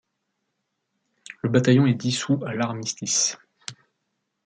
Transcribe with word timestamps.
Le 1.43 1.49
bataillon 1.49 1.85
est 1.85 1.93
dissous 1.93 2.43
à 2.43 2.55
l'armistice. 2.55 3.37